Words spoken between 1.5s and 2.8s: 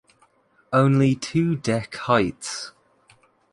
deck heights.